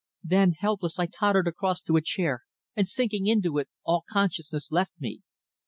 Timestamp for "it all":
3.59-4.03